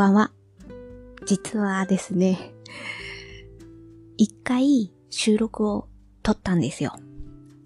[0.00, 0.30] ばんは。
[1.26, 2.54] 実はですね、
[4.16, 5.88] 一回収録を
[6.22, 6.94] 撮ったんですよ。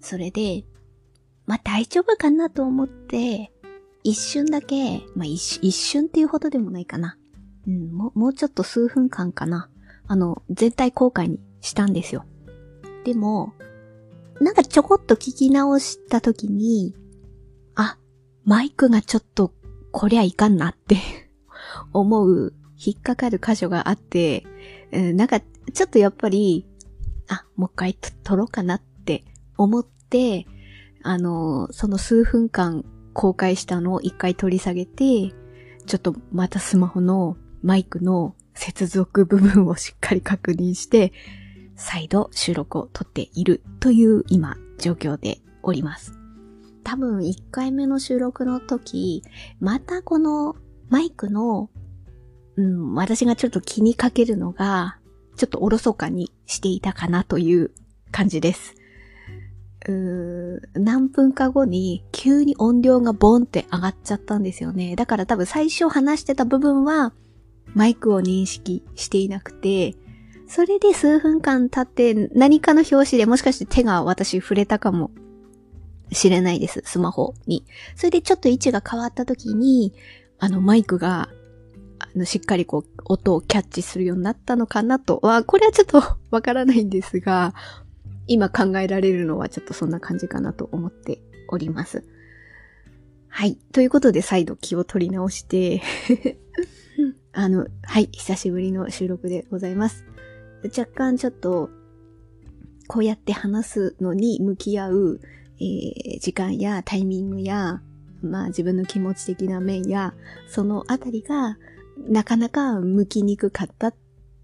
[0.01, 0.65] それで、
[1.45, 3.53] まあ、大丈夫かなと思って、
[4.03, 7.17] 一瞬だけ、まあ、一一瞬っていうほどでもないかな。
[7.67, 9.69] うん、もう、もうちょっと数分間かな。
[10.07, 12.25] あの、全体公開にしたんですよ。
[13.05, 13.53] でも、
[14.41, 16.93] なんかちょこっと聞き直した時に、
[17.75, 17.97] あ、
[18.43, 19.53] マイクがちょっと、
[19.93, 20.97] こりゃいかんなって
[21.93, 24.45] 思う、引っかかる箇所があって、
[24.91, 26.65] うん、なんか、ちょっとやっぱり、
[27.27, 27.93] あ、もう一回
[28.23, 29.23] 撮ろうかなって
[29.57, 30.45] 思って、
[31.03, 35.33] あの、その数分間公開したのを一回取り下げて、
[35.85, 41.13] ちょっとまたスマホのマイクの接続部分をしっかり確認して、
[41.75, 46.13] 再度収録を撮っているという今状況でおります。
[46.83, 49.23] 多分1回目の収録の時、
[49.59, 50.55] またこの
[50.95, 51.69] マイクの、
[52.55, 54.97] うん、私がちょっと気にかけるのが、
[55.35, 57.71] ちょっとおろそかにしていたかなという
[58.11, 58.75] 感じです。
[59.89, 64.95] うー何分か後に急に音量がボンって上がっちゃったんですよね。
[64.95, 67.11] だから多分最初話してた部分は
[67.73, 69.95] マイクを認識していなくて、
[70.47, 75.11] それで数分間経って何かの表紙でもしかして手が私触れたかも
[76.13, 77.65] しれないです、スマホに。
[77.97, 79.93] それでちょっと位置が変わった時に、
[80.45, 81.29] あのマイクが、
[81.97, 87.55] あの、しっかりこう、音をキャッチするようになったのかなとは、これはちょっと わからないんですが、
[88.27, 92.03] 今考えられるのはちょっとそんな感じかなと思っております。
[93.27, 93.55] はい。
[93.71, 95.81] ということで再度気を取り直して
[97.33, 98.09] あの、はい。
[98.11, 100.05] 久しぶりの収録でございます。
[100.77, 101.71] 若干ちょっと、
[102.87, 105.21] こうやって話すのに向き合う、
[105.59, 107.81] えー、時間やタイミングや、
[108.25, 110.13] まあ自分の気持ち的な面や、
[110.47, 111.57] そのあたりが
[112.07, 113.93] なかなか向きにくかった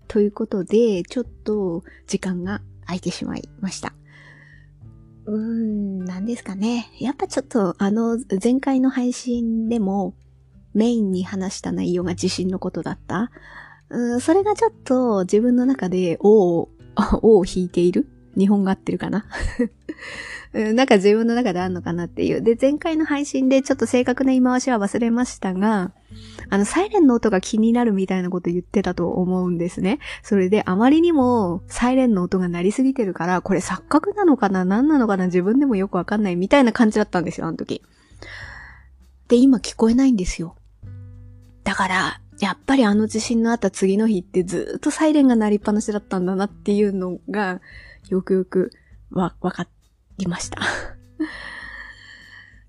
[0.07, 3.93] ということで、ちょっと時間が空いてしまいました。
[5.25, 6.91] うーん、何ですかね。
[6.99, 10.15] やっぱちょっとあの前回の配信でも
[10.73, 13.31] メインに話した内容が地震のことだった。
[13.89, 16.69] うん、それがちょっと自分の中で、おを、
[17.21, 18.07] おを引いている
[18.37, 19.25] 日本が合ってるかな？
[20.53, 22.41] なんか自分の中であんのかなっていう。
[22.41, 25.93] で、前回の配信でちょっと正確な言い回しは忘れましたが、
[26.49, 29.99] あの、サイレンの音が気になるみたいなこと言ってたと思うんですね。
[30.23, 34.65] それで、あまりにもサイレンの音が鳴りすぎてるから、これ錯覚なのかな？
[34.65, 35.27] 何なのかな？
[35.27, 37.81] 自分でもよくわかんないみたいな感じだったんですよ、あの時。
[39.29, 40.57] で、今聞こえないんですよ。
[41.63, 47.61] だから、やっぱりあの地震のあった次の日ってずっとサイレンが鳴りっぱなしだったんだなっていうのが、
[48.11, 48.71] よくよく
[49.09, 49.67] わ、わか
[50.17, 50.61] りました。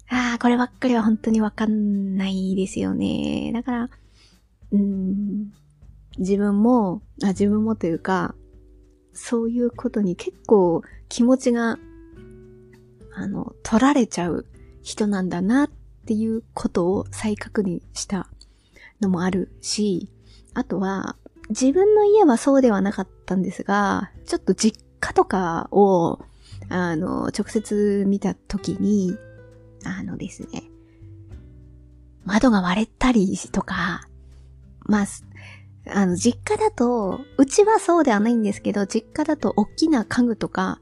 [0.09, 3.51] ああ、こればっかりは本当にわかんないですよね。
[3.53, 3.91] だから、
[4.71, 5.53] うん、
[6.19, 8.37] 自分もあ、自分もというか、
[9.13, 11.79] そういうことに結構気持ちが、
[13.15, 14.47] あの、取られちゃう
[14.83, 15.71] 人なんだなっ
[16.07, 18.29] ていうことを再確認した
[19.01, 20.09] のもあるし、
[20.55, 21.17] あとは、
[21.49, 26.21] 自分の家はそうではなかったんですが、ちょっと実家とかを、
[26.69, 29.19] あの、直接見たときに、
[29.85, 30.63] あのですね、
[32.25, 34.09] 窓が割れたりとか、
[34.87, 35.07] まあ、
[35.89, 40.81] あの、実家だと、うちはそうではないんですけど、実家だと大きな家具とか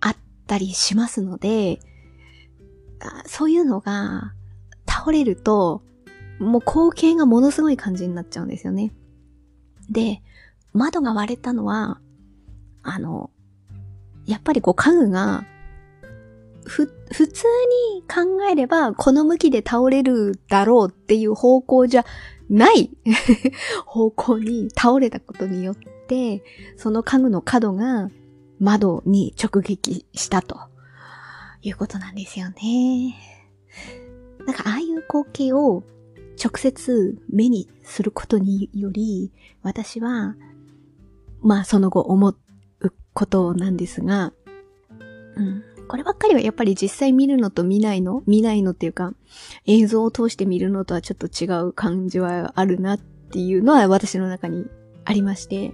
[0.00, 0.16] あっ
[0.48, 1.78] たりしますので、
[3.26, 4.32] そういうのが
[4.88, 5.82] 倒れると、
[6.40, 8.92] もう光景がものすごい感じになっちゃうんですよね。
[9.90, 10.22] で、
[10.72, 12.00] 窓が割れたのは、
[12.88, 13.30] あの、
[14.26, 15.44] やっぱりこう家具が、
[16.64, 17.44] ふ、普通
[17.94, 22.04] に考えればこの向きで倒れるだろうっていう方向じゃ
[22.50, 22.90] ない
[23.86, 25.76] 方向に倒れたことによっ
[26.06, 26.42] て、
[26.76, 28.10] その家具の角が
[28.58, 30.58] 窓に直撃したと
[31.62, 33.16] いうことなんですよね。
[34.46, 35.84] なんかああいう光景を
[36.42, 39.32] 直接目にすることにより、
[39.62, 40.36] 私は、
[41.40, 42.36] まあその後思う
[43.18, 44.32] ことなんですが、
[45.36, 45.64] うん。
[45.88, 49.12] こればっかりはやっぱり実際見るのと見ないの見ないのっていうか、
[49.66, 54.66] 映像を通して見るのとはちょっと違う感じはあるなっていうのは私の中に
[55.04, 55.72] ありまして、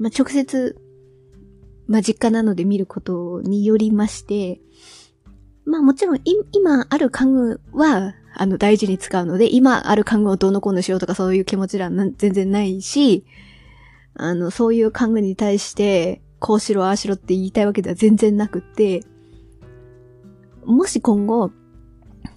[0.00, 0.76] まあ直接、
[1.86, 4.60] まあ実家なので見ることによりまして、
[5.64, 13.24] まあもちろん今ある家具はあの、大事に使うので、今ある家具をどうのこうのしようとかそういう気持ちらは全然ないし、
[14.14, 19.02] あの、そういう家具に対して、こうしろ、ああしろって言いたいわけでは全然なくって、
[20.66, 21.50] もし今後、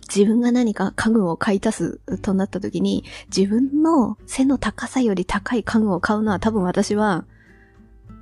[0.08, 3.04] 自分が何か家具を買い足すとなった時に、
[3.36, 7.26] 自分の背の高さより高い家具を買うのは多分私は、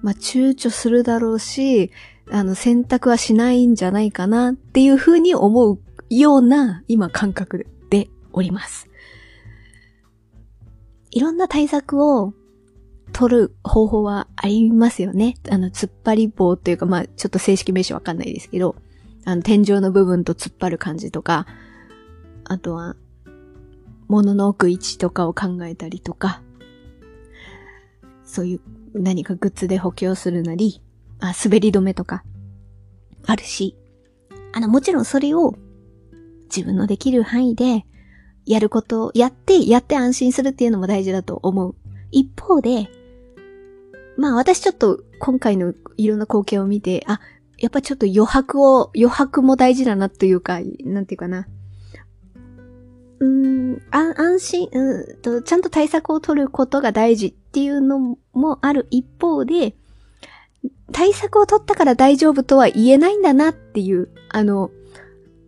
[0.01, 1.91] まあ、躊躇するだろうし、
[2.31, 5.79] あの、選択はしないんじゃないかなっていうふうに思う
[6.09, 8.89] ような今感覚でおります。
[11.11, 12.33] いろんな対策を
[13.17, 15.35] 取る方法はありますよね。
[15.49, 18.75] あの、突っ張り棒というか、まあ、ちょっと正式名称わかんないですけど、
[19.23, 21.47] あの、天井の部分と突っ張る感じとか、
[22.43, 22.97] あとは、
[24.09, 26.41] 物の置く位置とかを考えたりとか、
[28.25, 28.59] そういう
[28.93, 30.81] 何かグッズで補強するなり、
[31.21, 32.25] あ、滑り止めとか、
[33.27, 33.77] あるし、
[34.51, 35.55] あの、もちろんそれを
[36.53, 37.85] 自分のできる範囲で
[38.45, 41.75] やることをやって、やって安心するっていうのも大事だと思う。
[42.11, 42.89] 一方で、
[44.17, 47.19] まあ私ちょっと今回のいろんな光景を見て、あ、
[47.57, 51.47] やっぱちょっと余白を、余白も大事だなというか、なんていうかな。
[53.19, 59.75] うん、安心、うんと、ちゃんと対策を取ることが大事っていうのもある一方で、
[60.91, 64.69] 対策を取ったから大丈夫とは言えないんだなっていう、あの、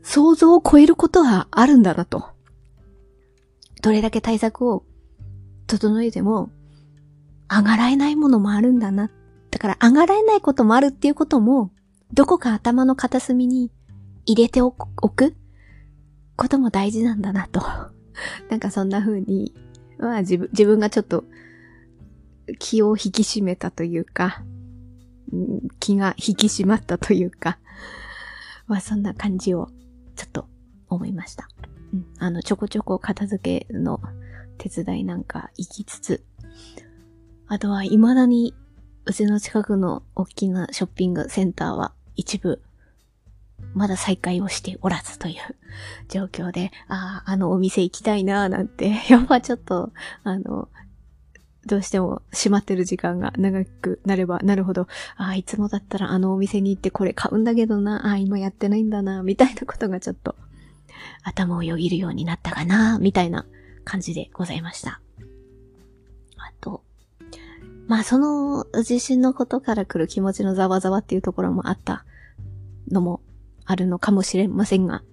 [0.02, 2.30] 想像を超えることはあるんだなと。
[3.82, 4.84] どれだけ対策を
[5.68, 6.50] 整えても、
[7.50, 9.10] 上がらえないものもあるんだな。
[9.52, 11.72] だから上がらえないこともあるっていうことも、
[12.14, 13.72] どこか頭の片隅に
[14.26, 15.36] 入れておく
[16.36, 17.62] ことも大事なんだなと。
[18.50, 19.54] なんかそんな風に、
[19.98, 21.26] まあ自分、自分がちょっと
[22.60, 24.44] 気を引き締めたというか、
[25.80, 27.60] 気が引き締まったというか、
[28.68, 29.70] まあそんな感じを
[30.16, 30.48] ちょっと
[30.90, 31.48] 思いました。
[31.94, 34.02] うん、あの、ちょこちょこ片付けの
[34.58, 36.24] 手伝いなんか行きつつ、
[37.48, 38.54] あとは未だに
[39.06, 42.62] うちの近くの大きなショッピングセンターは一部
[43.74, 45.36] まだ再開をしておらずという
[46.10, 49.92] 状況で、 ああ、あのお店行きたいなーなんて、 やっぱちょっと、
[50.24, 50.70] あの、
[51.66, 60.36] どうしても閉まってる時間が長くなればなるほど、ああ、いつもだったらあのお店に行ってこれ買うんだけどな、ああ、今やってないんだな、みたいなことがちょっと
[61.24, 63.46] 頭をよぎるようになったかな、みたいな
[63.84, 65.02] 感じでございました。
[67.88, 72.06] まあその地震のことから来る気持ちのざわざわっていうところもあった
[72.92, 73.22] のも
[73.66, 75.04] あるのかもしれませんが、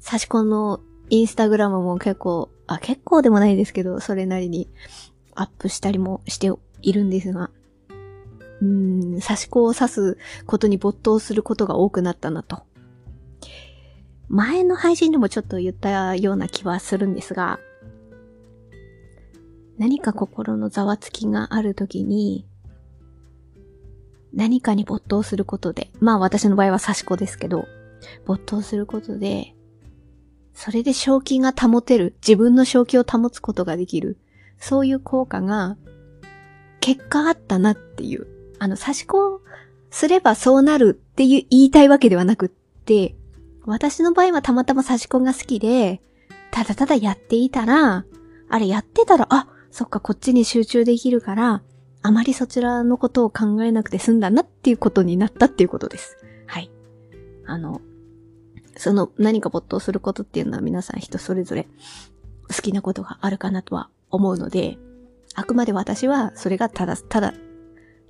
[0.00, 0.80] 差し込の
[1.10, 4.68] インスタグラムも結構、あ、結構でもないですけど、それなりに
[5.34, 6.50] アップしたりもして
[6.82, 7.50] いるんですが、
[8.60, 12.62] うーん、差し子を刺すことに没頭することが多くなったなと。
[14.28, 17.60] 前の配信でもちょっと言ったような気はするんですが、
[19.78, 22.46] 何か心のざわつきがあるときに、
[24.32, 27.66] 何かに没頭することで、まあ私の場合は差し子ですけど、
[28.26, 29.54] 没頭することで、
[30.54, 34.18] それで正気が保てる、自分の正気を保つことができる、
[34.58, 35.76] そういう効果が、
[36.80, 38.26] 結果あったなっていう。
[38.58, 39.40] あの、差し子
[39.90, 43.16] すればそうなるっていう言いたいわけではなくって、
[43.66, 46.00] 私の場合はたまたま差し子が好きで、
[46.50, 48.04] ただただやっていたら、
[48.48, 51.60] あれやってたら、あ、そっか、こっちに集中できるから、
[52.00, 56.16] あまりそちらのことを考えなくて済んだなっていうことになったっていうことです。
[56.46, 56.70] はい。
[57.44, 57.80] あの、
[58.76, 61.66] その何か没頭することっていうのは皆さん人それぞれ
[62.48, 64.78] 好きなことがあるかなとは思うので、
[65.34, 67.34] あくまで私はそれがただ、ただ、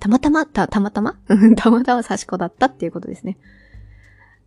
[0.00, 1.16] たまたま、た、たまたま？
[1.56, 3.38] たまたま刺し子だったっていうことですね。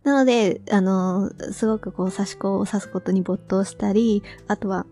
[0.04, 4.86] なので、あの、すごくこう刺し子を刺すことに没頭したり、あとは、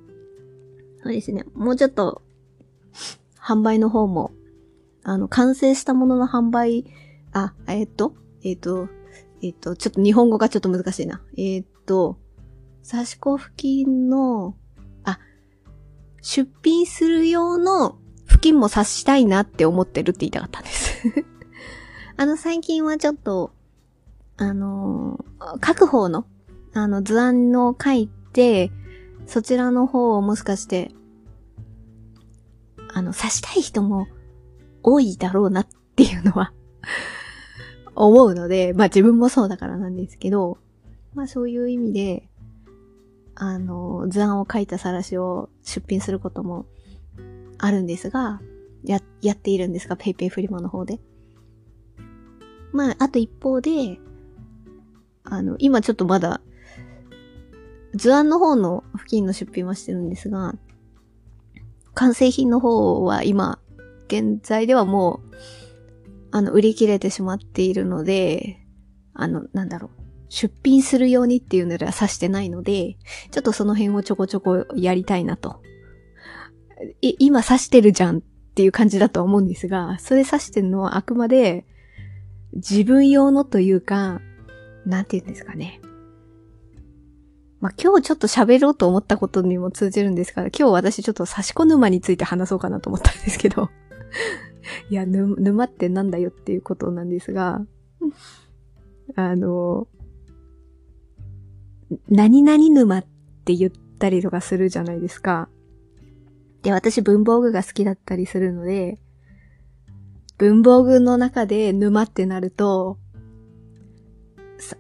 [1.07, 1.45] そうですね。
[1.55, 2.23] もうちょっと、
[3.41, 4.33] 販売の方も、
[5.05, 6.85] あの、完成したものの販売、
[7.33, 8.89] あ、えっ、と、えっ、と、
[9.41, 11.23] えっ、と、ちょっと日本語がちょっと難しいな。
[11.39, 12.19] えっ、と、
[12.89, 14.57] 刺し子付近の、
[15.05, 15.21] あ、
[16.23, 21.05] 出品する用の付近も刺したいなって思ってるって言いたかったんです
[22.19, 23.53] あの、最近はちょっと、
[24.39, 26.27] あのー、書く方の、
[26.75, 28.73] あの、図案を書いて、
[29.27, 30.93] そちらの方をもしかして、
[32.93, 34.07] あの、刺したい人も
[34.83, 35.67] 多いだろうなっ
[35.97, 36.53] ていうのは
[37.95, 40.59] 思うので、まあ自分もそうだからなんですけど、
[41.15, 42.29] まあそういう意味で、
[43.35, 46.67] あの、図案を書いた晒しを出品することも
[47.59, 48.41] あるんですが、
[48.85, 51.01] や、やっているんですが、ペイペイフリマの方で。
[52.73, 53.99] まあ、あと一方で、
[55.25, 56.41] あの、今ちょっとまだ
[57.97, 60.55] 図案の方の付近の出品はしてるんですが、
[61.95, 63.59] 完成品の方は今、
[64.07, 65.37] 現在ではもう、
[66.31, 68.61] あの、売り切れてしまっているので、
[69.15, 69.91] あの、なんだろう。
[70.29, 72.97] 出品するようにっていうのでは指してないので、
[73.31, 75.63] ちょっとその辺をちょこちょこやりたいなと。
[77.01, 81.65] い、今指してるじゃんっていう感じだと思うんですが、それ指してるのはあくまで
[82.53, 84.21] 自分用のというか、
[84.85, 85.81] なんて言うんですかね。
[87.61, 93.71] まあ、今日ちょっと喋ろうと思ったことにも通じるんですから、今日私ちょっと差し子沼について話そうかなと思ったんですけど。
[94.91, 97.65] いや、沼ってなんだよっていうことなんですが、
[99.15, 99.89] あの、
[102.09, 103.05] 何々沼っ
[103.45, 105.49] て言ったりとかするじゃないですか。
[106.63, 108.99] で、私文房具が好きだったりするので、
[110.37, 112.99] 文房具の中で沼ってなると、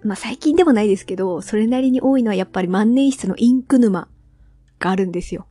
[0.02, 4.09] まあ、最近でもないですけど、それなりに多いのはやっぱり万年筆のインク沼
[4.78, 5.47] があるんですよ。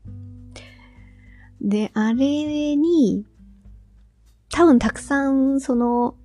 [1.62, 3.26] で、あれに、
[4.52, 6.16] 多分たくさん、その、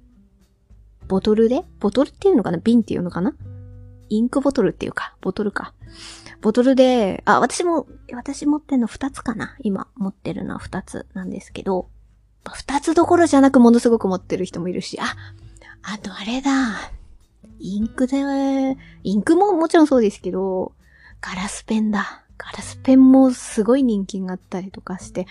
[1.09, 2.59] ボトルでボトルっていうのかな？
[2.59, 3.35] 瓶っていうのかな？
[4.09, 5.75] インクボトルっていうか、ボトルか。
[6.41, 9.57] ボトルで、あ、私も、私持ってるの二つかな？
[9.61, 11.89] 今持ってるのは二つなんですけど、
[12.53, 15.17] 二つどころじゃなくものすごく持ってる人もいるし、あ、
[15.83, 16.51] あとあれだ。
[17.59, 18.17] インクで、
[19.03, 20.73] インクももちろんそうですけど、
[21.21, 22.25] ガラスペンだ。
[22.39, 25.27] ガラスペンもすごい人気があったりとかして、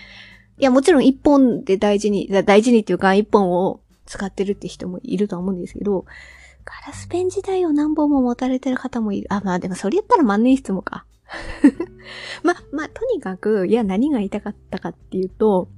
[0.58, 6.04] いや、もちろん一本で大事に、大事にっていうか一本を使ってるって人もいるとは思うんですけど、
[6.64, 9.26] ガラスペン自体を何本も持たれてる方もいる。
[9.32, 11.04] あ、まあでもそれ言ったら万年筆もか。
[12.42, 15.68] ま、まあ、とにかく、いや、何が言いたかったかっていうと、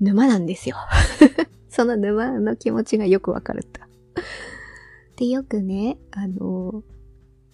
[0.00, 0.76] 沼なんですよ。
[1.68, 3.80] その沼の気持ちがよくわかると。
[5.16, 6.82] で、よくね、あの、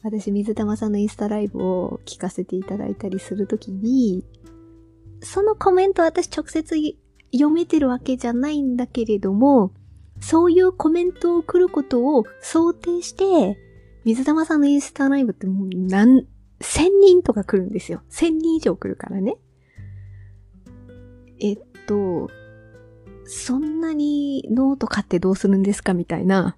[0.03, 4.25] 私、水玉さんのインスタライブを聞かせていただいたりするときに、
[5.21, 6.77] そのコメント私直接
[7.33, 9.73] 読めてるわけじゃないんだけれども、
[10.21, 13.59] そういうコメントを来ることを想定して、
[14.05, 16.27] 水玉さんのインスタライブってもう何、
[16.61, 18.03] 千人とか来るんですよ。
[18.09, 19.37] 千人以上来るからね。
[21.41, 22.31] えっと、
[23.27, 25.95] そんなにノート買ってどうするんですか？
[25.95, 26.57] みたいな。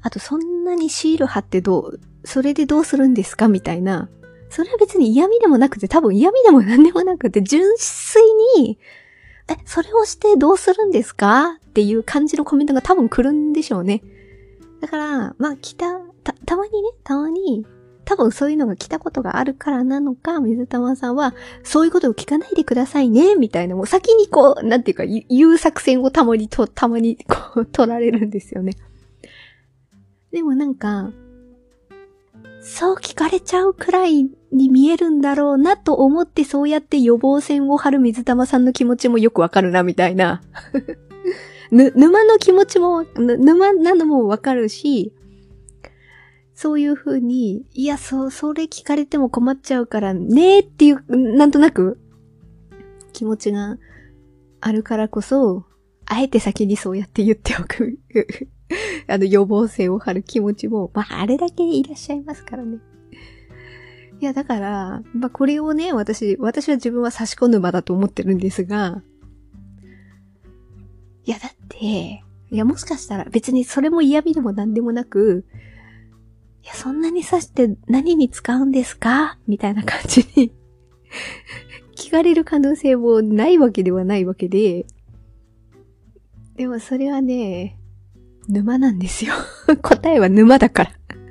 [0.00, 3.48] あと、そんなにシール貼ってどう、それでどうするんですか？
[3.48, 4.08] みたいな。
[4.48, 8.22] それは別に嫌味でもなくて、多分嫌味でも何でもなくて、純粋
[8.58, 8.78] に、
[9.48, 11.58] え、それをしてどうするんですか？
[11.66, 14.02] っていう感じのコメントが多分来るんでしょうね。
[14.80, 17.64] だから、まあ、来た、た、たまにね、たまに、
[18.12, 28.74] 多分そういうのが来たことがあるからなのか、水玉さんは、そういうことを聞かないでくださいね、みたいな、もう先にこう、なんていうか、言う作戦をたまにと、たまにこう、取られるんですよね。
[30.30, 31.10] でもなんか、
[32.60, 40.42] そう聞かれちゃうくらいに見えるんだろうなと思ってそうやって予防線を張る水玉さんの気持ちもよくわかるなみたいな。
[41.72, 45.14] ぬ、沼の気持ちも、沼なのもわかるし、
[46.54, 51.98] そういう風に、いや、そ、それ聞かれても困っちゃうからねっていう、なんとなく
[53.12, 53.78] 気持ちが
[54.60, 55.64] あるからこそ、
[56.06, 57.98] あえて先にそうやって言っておく
[59.06, 62.78] あの予防線を張る気持ちも、まあ、あれだけいらっしゃいますからね。
[64.20, 69.02] いや、だから、まあ、これをね、私、私は自分は差し込む場だと思ってるんですが、
[71.24, 75.44] いや、だって、いや、もしかしたら別にそれも嫌味でも何でもなく、
[76.62, 79.38] いや、そんなに刺して何に使うんですか？
[79.46, 80.52] みたいな感じに
[81.96, 84.86] 聞かれる可能性もないわけではないわけで、
[86.56, 87.78] でもそれはね、
[88.48, 89.34] 沼なんですよ。
[89.82, 90.90] 答えは沼だから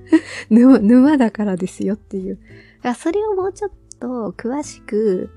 [0.49, 0.79] 沼。
[0.79, 2.39] 沼だからですよっていう。
[2.97, 5.29] それをもうちょっと詳しく、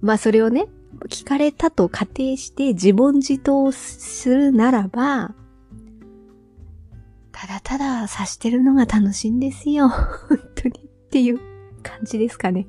[0.00, 0.66] まあそれをね、
[1.08, 5.34] 聞かれたと仮定して自問自答するならば、
[7.40, 9.88] ただただ察してるのが楽しいんですよ。
[10.28, 11.38] 本当にっていう
[11.82, 12.66] 感じですかね。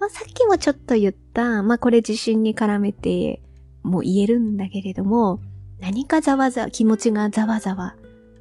[0.00, 3.40] まあ、さっきもちょっと言った、まあこれ自信に絡めて
[3.84, 5.38] も言えるんだけれども、
[5.78, 7.94] 何かざわざわ、気持ちがざわざわ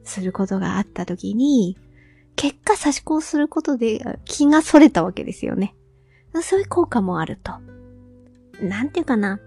[0.04, 1.78] することがあった時に、
[2.36, 5.76] 結果差し子をすることで気が逸れたわけですよね。
[6.42, 7.52] そういう効果もあると。
[8.64, 9.40] なんていうかな。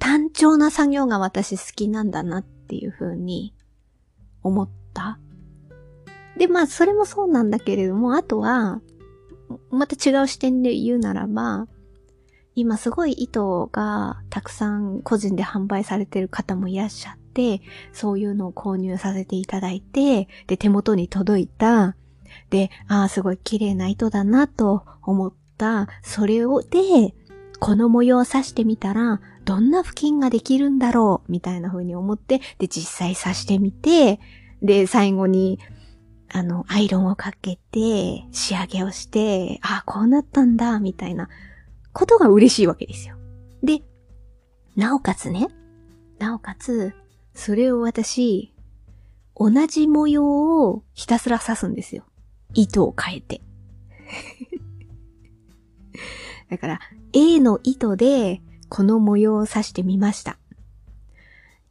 [0.00, 3.54] 単調な作業が私好きなんだなっていう風に
[4.42, 5.18] 思った？
[6.36, 8.80] で、まあ、それもそうなんだけれども、あとは、
[9.70, 11.66] また違う視点で言うならば、
[12.54, 17.60] 今すごい糸がたくさん個人で販売されてる方もいらっしゃって、
[17.92, 21.96] そういうのを購入させていただいて、で、手元に届いた、
[22.50, 27.14] で、ああ、すごい綺麗な糸だなと思った、それを、で、
[27.60, 34.20] この模様を刺してみたら、どんな付近ができるんだろうみたいな風に思って、で、実際刺してみて、
[34.60, 35.58] で、最後に、
[36.28, 41.30] あの、アイロンをかけて、仕上げをして、あ、こうなったんだ、みたいな
[41.94, 43.16] ことが嬉しいわけですよ。
[43.62, 43.80] で、
[44.76, 45.46] なおかつね、
[46.18, 46.92] なおかつ、
[47.32, 48.52] それを私、
[49.34, 52.04] 同じ模様をひたすら刺すんですよ。
[52.52, 53.40] 糸を変えて。
[56.50, 56.80] だから、
[57.14, 60.38] A の糸でこの模様を刺してみました。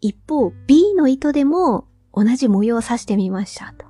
[0.01, 3.85] 一方、B の糸でも同じ模様を刺してみましたと。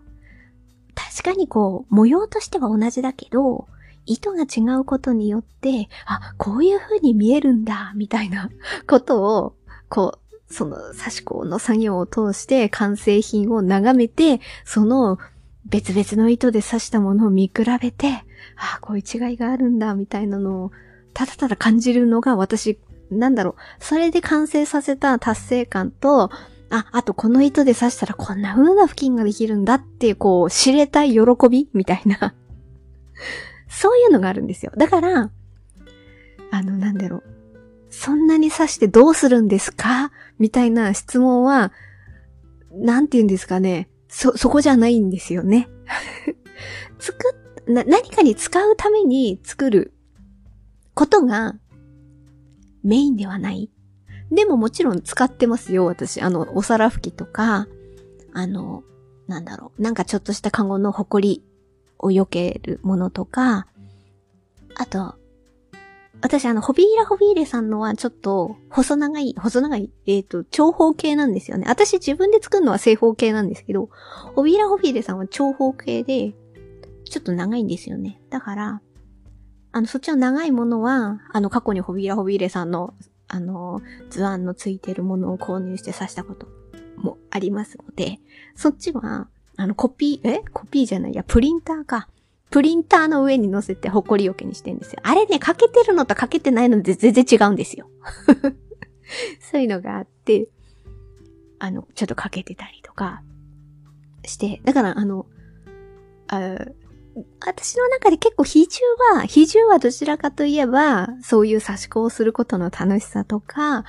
[0.96, 3.68] 確かにこう、模様としては同じだけど、
[4.06, 8.50] 糸が違うことによって、あ、こういう風に見えるんだ、みたいな
[8.88, 9.56] ことを、
[9.90, 15.20] こう、その刺し子の作業を通して完成品を眺めて、その
[15.66, 18.24] 別々の糸で刺したものを見比べて、
[18.56, 20.72] ああ、こういう違いがあるんだ、みたいなのを、
[21.14, 22.80] ただただ感じるのが私、
[23.12, 26.30] なんだろう、それで完成させた達成感と、
[26.70, 32.36] あ、あとこの糸で刺したらこんな風な付近ができるんだっていう、こう、知れたい喜びみたいな
[33.70, 34.72] そういうのがあるんですよ。
[34.78, 35.32] だから、
[36.52, 37.24] あの、なんだろう。
[37.90, 41.72] そんなに刺してどうするんですかみたいな質問は、
[42.72, 43.90] なんて言うんですかね。
[44.08, 45.68] そ、そこじゃないんですよね。
[47.00, 47.18] 作
[47.66, 49.94] っ、な、何かに使うために作る
[50.94, 51.56] ことが
[52.88, 53.70] メインではない。
[54.32, 56.22] でももちろん使ってますよ、私。
[56.22, 57.68] あの、お皿拭きとか、
[58.34, 58.84] あの、
[59.28, 59.82] なんだろう。
[59.82, 61.44] なんかちょっとしたカゴのホコリ
[62.00, 63.68] を避けるものとか、
[64.76, 65.16] あと、
[66.22, 71.66] 私あの、ホビーラホビーレさんのはちょっと細長い、細長い、えっ、ー、と、長方形なんですよね。
[71.68, 73.90] 私自分で作るのは正方形なんですけど、
[74.36, 76.34] ホビーラホビーレさんは長方形で、
[77.04, 78.22] ちょっと長いんですよね。
[78.30, 78.82] だから、
[79.78, 82.96] あの、そっちの長いものは、あの、過去にホビーラホビーレさんの、
[83.28, 86.48] あの、図案のついてるものを購入して刺したこと
[86.96, 88.18] もありますので、
[88.56, 90.44] そっちは、あの、コピー、え？
[90.52, 92.10] コピーじゃないや、プリンターか。
[92.50, 95.00] プリンターの上に乗せてホコリよけにしてんですよ。
[95.04, 97.88] あれね、かけてるのとかけてないので全然違うんですよ。
[99.40, 100.50] そういうのがあって、
[101.60, 103.22] あの、ちょっとかけてたりとか
[104.26, 105.28] して、だからあの、
[106.30, 106.58] あ
[107.40, 108.80] 私の中で結構比重
[109.16, 113.86] は、比重はどちらかといえば、そういう差し子をすることの楽しさとか、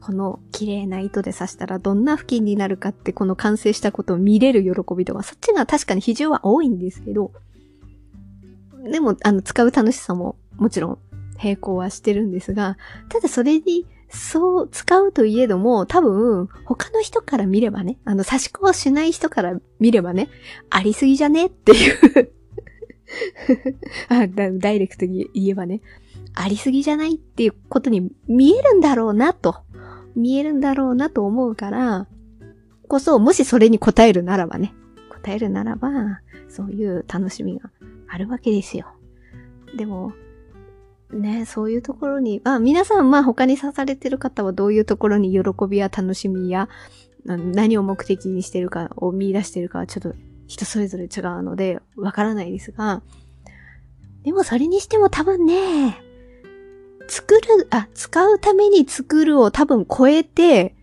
[0.00, 7.32] この綺麗な糸で刺したらどんな付近になるかってこの完成したことを見れる喜びとか、そっちが確かに比重は多いんですけど、
[8.90, 10.98] でも、あの、使う楽しさももちろん
[11.42, 12.76] 並行はしてるんですが、
[13.08, 20.28] ただそれに、そう使うといえども、多分、他の人から見ればね、あの、差し子をしない人から見ればね、
[20.68, 21.90] ありすぎじゃねってい
[22.24, 22.32] う
[24.08, 25.80] あダイレクトに言えばね、
[26.34, 29.56] ありすぎじゃないっていうことに見えるんだろうなと、
[30.14, 32.06] 見えるんだろうなと思うから、
[32.88, 34.74] こそ、もしそれに答えるならばね、
[35.10, 37.70] 答えるならば、そういう楽しみが
[38.08, 38.86] あるわけですよ。
[39.76, 40.12] でも、
[41.10, 46.68] ね、そういうところに、まあ、皆さん、まあ他に刺されてる方はどういうところに喜びや楽しみや、
[47.24, 50.14] 何を目的にしてるかを見出してるかはちょっと
[50.52, 53.02] 人それぞれ違うので、わからないですが、
[54.22, 56.00] でもそれにしても多分ね、
[57.08, 60.76] 作る、あ、使うために作るを多分超えて、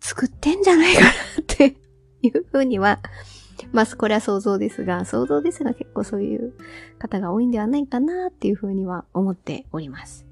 [0.00, 1.76] 作ってんじゃないかなって
[2.22, 2.98] いうふうには
[3.72, 6.52] まあ、これは想像ですが、想像ですが結構そういう
[6.98, 10.26] 方が多いんではないかなっていうふうには思っております。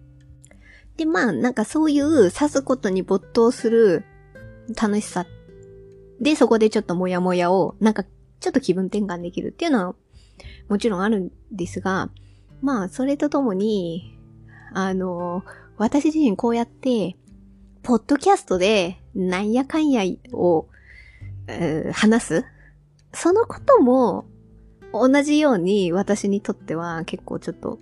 [0.96, 4.04] で、まあ、なんかそういう刺すことに没頭する
[4.80, 5.26] 楽しさ
[6.20, 8.04] で、そこでちょっとモヤモヤを、なんか
[8.40, 9.94] ちょっと気分転換できるっていうのは
[10.68, 12.10] もちろんあるんですが、
[12.62, 14.18] まあ、それとともに、
[14.72, 15.44] あの、
[15.76, 17.16] 私自身こうやって、
[17.82, 20.66] ポッドキャストでなんやかんやを、
[21.46, 22.44] えー、話す。
[23.12, 24.26] そのことも、
[24.92, 27.78] 同じように私にとっては結構ちょっと、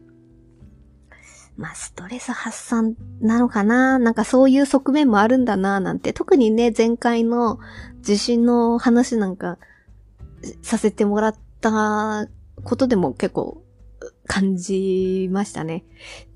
[1.56, 3.98] まあ、ストレス発散なのかな？
[3.98, 7.58] なんかそういう側面もあるんだななんて、特にね、前回の
[8.00, 9.58] 地震の話なんか
[10.62, 12.28] させてもらった
[12.64, 13.62] ことでも結構
[14.26, 15.84] 感じましたね。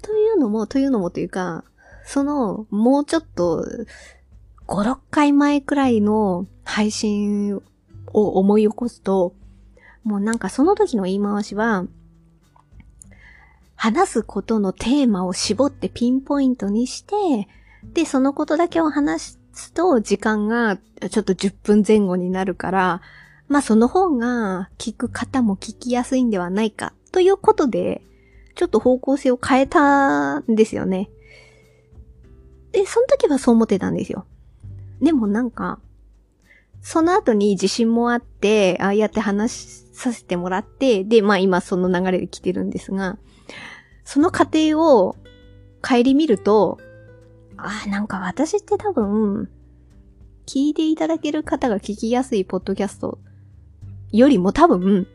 [0.02, 1.64] というのも、というのもというか、
[2.04, 3.64] その、もうちょっと、
[4.66, 7.56] 5、6回前くらいの配信
[8.12, 9.34] を思い起こすと、
[10.04, 11.86] もうなんかその時の言い回しは、
[13.76, 17.48] 話すことのテーマを絞ってピンポイントにして、
[17.92, 20.78] で、そのことだけを話すと時間が
[21.10, 23.00] ちょっと10分前後になるから、
[23.52, 28.00] まあその方が聞く方も聞きやすいんではないかということで、
[28.54, 31.10] ちょっと方向性を変えたんですよね。
[32.72, 34.24] で、その時はそう思ってたんですよ。
[35.02, 35.80] でもなんか、
[36.80, 39.52] その後に自信もあって、ああやって話
[39.92, 43.18] させてもらって、で、まあ今その流れで来てるんですが、
[44.02, 45.14] その過程を
[45.82, 46.78] 帰り見ると、
[47.58, 49.50] ああ、なんか私って多分、
[50.46, 53.18] 聞いていただける方が聞きやすいポッドキャスト
[54.12, 55.06] よりも多分、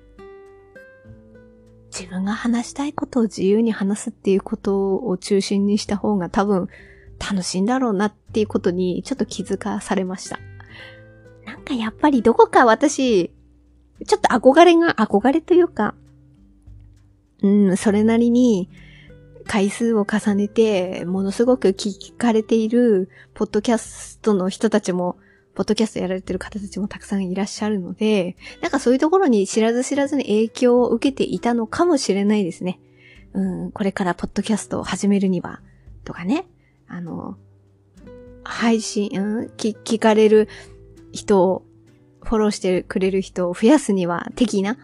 [1.92, 6.68] 自分が話したいことを自由に話すっていうことを中心にした方が多分
[7.20, 10.40] 楽しいんだろうなっていうことにちょっと気づかされました。
[11.46, 13.32] なんかやっぱりどこか私、
[14.06, 15.96] ちょっと憧れが、憧れというか、
[17.42, 18.70] うん、それなりに
[19.48, 25.18] 回数を重ねて、ものすごく聞かれている、ポッドキャストの人たちも、
[25.58, 32.80] ポッドキャストやられてる方たちもたくさんいらっしゃるので、なんかそういうところに知らず知らずに影響を受けていたのかもしれないですね。
[33.34, 35.62] うん、これからポッドキャストを始めるには、
[36.06, 36.46] とかね。
[36.88, 37.38] あの、
[38.44, 40.48] 配信、うん、聞聞かれる
[41.12, 41.66] 人を、
[42.22, 44.78] フォローしてくれる人を増やすには、的な、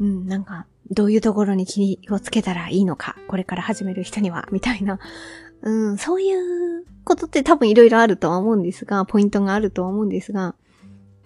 [0.00, 5.00] うん、なんか、どういうところに気をつけたらいいのか、これから始める人には、みたいな、
[5.60, 10.54] うん、そういうことって多分いろいろあるとは思うんですが、ポイントがあるとは思うんですが、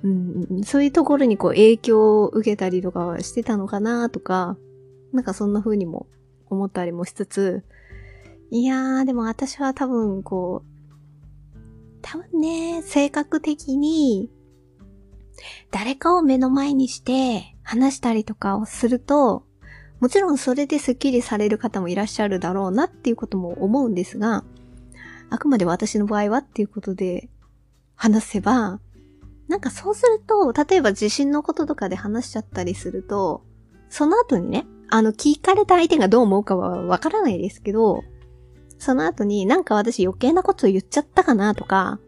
[0.04, 4.56] うん、そういうところにこう影響を受けたりとかはしてたのかなとか、
[5.12, 6.06] なんかそんな風にも
[6.48, 7.64] 思ったりもしつつ、
[8.50, 11.58] いやー、でも私は多分こう、
[12.00, 14.30] 多分ね、性格的に、
[15.70, 19.44] 誰かを目の前にして話したりとかをすると、
[20.00, 24.44] もちろんそれでスッキリされる方もいらっしゃるだろうなっていうことも思うんですが、
[25.32, 27.30] あくまで私の場合はっていうことで
[27.94, 28.80] 話せば、
[29.48, 33.42] なんかそうすると、例えば地震のこととかで話しちゃったりすると、
[33.88, 38.02] その後にね、あの聞かれた相手がどう思うかはわからないですけど、
[38.78, 41.98] その後になんか私余計なことを言っちゃったかなとか、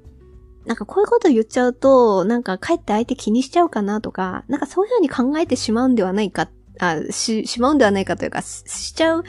[0.67, 9.25] なんかこういうこと言っちゃうと、なんかかえって相手気にしちゃうかなとか、なんかそういうふうに考えてしまうんではないかあ、し、しまうんではないかというか、しちゃう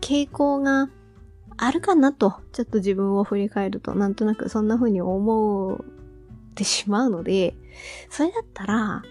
[0.00, 0.88] 傾向が
[1.58, 7.56] あるかなと、ちょっと自分を振り返ると、なんとなくそんな風に思ってしまうので、
[8.10, 9.02] それだったら、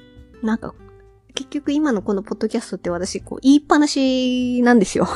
[0.41, 0.73] なんか、
[1.35, 5.07] 結局今のこのポッドキャストって私、こう、言いっぱなしなんですよ。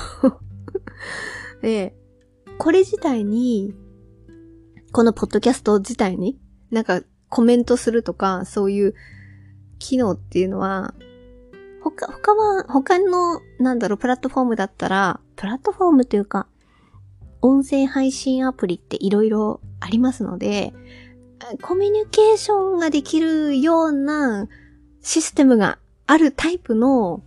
[1.64, 1.96] で、
[2.58, 3.74] これ自体に、
[4.92, 6.38] このポッドキャスト自体に、
[6.70, 8.94] なんかコメントするとか、そういう
[9.80, 10.94] 機能っていうのは、
[11.82, 16.48] 他、他は、他の、なんだろう、プラットフォームだったら、プラットフォームというか、
[17.42, 20.74] 音声配信アプリって色々ありますので、
[21.62, 24.48] コミュニケーションができるような
[25.02, 27.24] システムがあるタイプの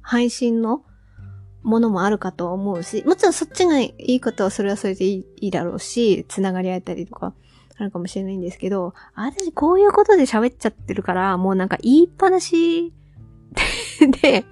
[0.00, 0.82] 配信の
[1.62, 7.34] ものもあるかと思うし、もちろんそっちがいいことはそれはそれでいいいいだろうし、つながり合えたりとか
[7.76, 12.94] あるかもしれないんですけど、私こういうことで喋っちゃってるから、もうなんか言いっぱなし
[14.22, 14.44] で、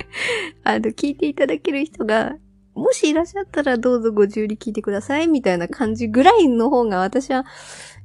[0.62, 2.36] あの、聞いていただける人が、
[2.74, 7.44] もしいらっしゃったらどうぞご自由に聞いてください、みたいな感じぐらいの方が私は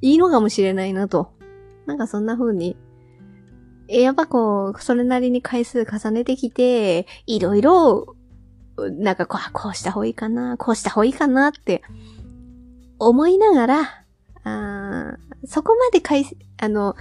[0.02, 1.32] いいのかもしれないなと。
[1.86, 2.78] なんかそんな風に。
[3.88, 8.16] やっぱこう、それなりに回数重ねてきて、いろいろ、
[8.78, 11.82] なんかこう、こうした方がいいかな、こうした方がいいかなって
[13.00, 14.06] 思いながら、
[14.44, 16.26] あそこまで回、
[16.58, 16.96] あの、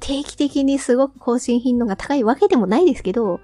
[0.00, 3.40] 定期的にすごく更新頻度が高いわけでもないですけど、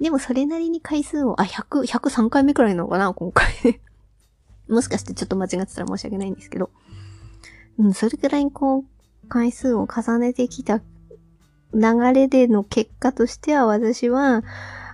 [0.00, 3.52] でもそれなりに回数を、あ、100、103回目くらいなのかな、今回
[4.68, 6.70] もしかしてちょっと間違ってたら申し訳ないんですけど。
[7.78, 10.80] うん、それくらいにこう、回数を重ねてきた
[11.72, 14.42] 流れでの結果としては私は、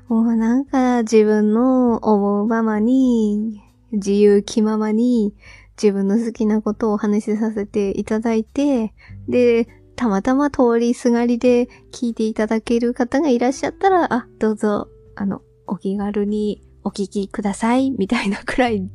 [0.09, 5.35] もうなんか自分の思うままに、自由気ままに
[5.81, 8.93] 自分の好きなことをお話しさせていただいて、
[9.29, 18.89] で、たまたま通りすがりで聞いていただける方がいらっしゃったら、あ、どうぞ、あの、お気軽にお聞きください、みたいなくらい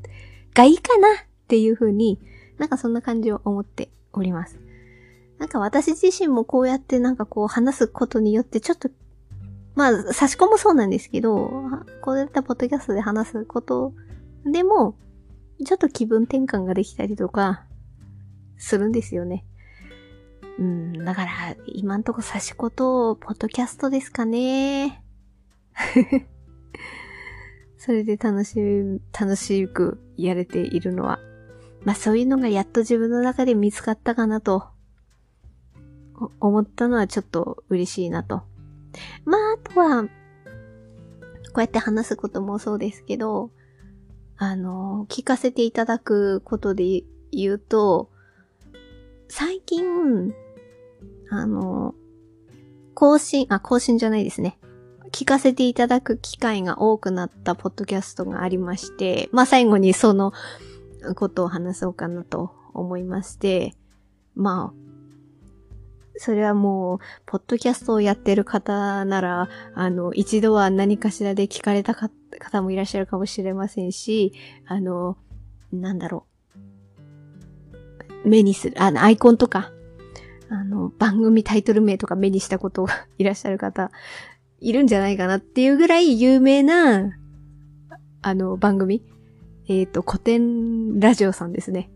[0.53, 1.11] がいいかなっ
[1.47, 2.19] ていうふうに、
[2.57, 4.59] なんかそんな感じを思っております。
[5.39, 8.89] なんか私自身もこうやってなんかこう話すことによってちょっと、
[9.75, 11.51] まあ差し込もそうなんですけど、
[12.01, 13.93] こうやったポッドキャストで話すこと
[14.45, 14.95] でも、
[15.65, 17.65] ちょっと気分転換ができたりとか、
[18.57, 19.43] するんですよね。
[20.59, 21.31] うん、だから、
[21.65, 25.00] 今んとこ差し子と、ポッドキャストですかね。
[27.77, 31.19] それで楽しみ、楽しくやれているのは。
[31.83, 34.65] まあそういうのがやっと自分の中で見つかったかなと、
[36.39, 38.43] 思ったのはちょっと嬉しいなと。
[39.25, 40.09] まああとは、こ
[41.57, 43.51] うやって話すこともそうですけど、
[44.37, 48.09] あの、聞かせていただくことで言うと、
[49.27, 50.33] 最近、
[51.29, 51.95] あの、
[52.93, 54.57] 更新、あ、更新じゃないですね。
[55.11, 60.33] 聞かせていただく機会が多くなったポッドキャストがありまして、まあ最後にその
[61.15, 63.73] ことを話そうかなと思いまして、
[64.35, 64.81] まあ、
[66.17, 74.33] それはもう、ポッドキャストをやってる方なら、あの、一度は何かしらで聞かれた方もいらっしゃるかもしれませんし、
[74.65, 75.17] あの、
[75.71, 76.25] なんだろ
[78.23, 78.29] う。
[78.29, 79.71] 目にする、あの、アイコンとか、
[80.49, 83.89] あの、番組タイトル名とか目にしたことが いらっしゃる方、
[84.61, 87.17] いるんじゃないかなっていうぐらい有名な、
[88.21, 89.03] あの、番組。
[89.67, 91.89] えっ、ー、と、古典ラジオさんですね。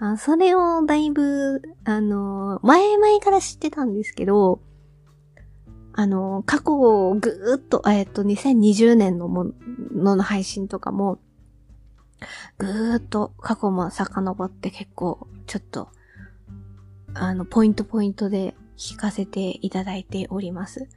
[0.00, 4.60] あそれをだいぶ、あの、前々から知ってたんですけど、
[5.92, 9.52] あの、過去をぐーっと、えっと、2020年のも
[9.92, 11.18] のの配信とかも、
[12.58, 15.88] ぐーっと過去も遡って結構、ちょっと、
[17.14, 20.88] あの、ポイントポイントで聞かせていただいております。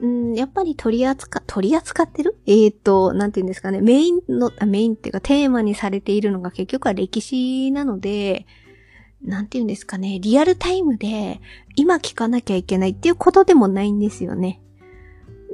[0.00, 2.36] うん、やっぱり取り扱、取り扱ってる？
[2.46, 3.80] えっ、ー、と、なんて言うんですかね。
[3.80, 8.46] メインの、メインっていうかテーマにされているのが結局は歴史なので、
[9.22, 10.18] なんて言うんですかね。
[10.20, 11.40] リアルタイムで
[11.76, 14.60] 今聞かなきゃいけないっていうことでもないんですよね。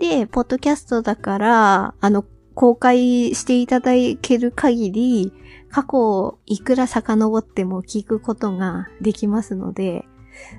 [0.00, 2.24] で、ポッドキャストだから、あの、
[2.54, 5.32] 公開していただける限り、
[5.70, 10.04] 過去をいくら遡っても聞くことができますので、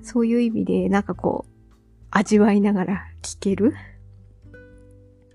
[0.03, 1.51] そういう意味で、なんかこう、
[2.11, 3.73] 味わいながら聞ける？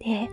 [0.01, 0.29] で、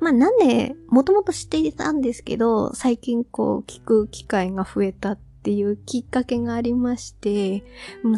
[0.00, 7.64] まあなんで、もともと知っていたんですけど、最近こう聞く機会が増えたっていうきっかけがありまして、